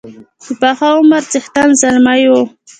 [0.45, 2.41] د پاخه عمر څښتن زلمی وو.